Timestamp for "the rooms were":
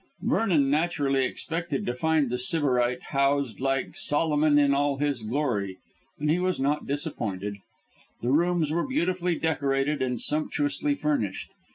8.23-8.87